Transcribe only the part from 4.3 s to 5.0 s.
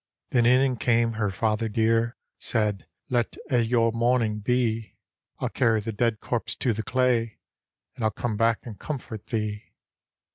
be;